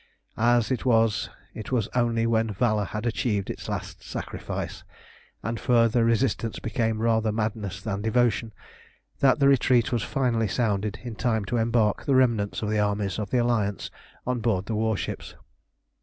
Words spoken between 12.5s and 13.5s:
of the armies of the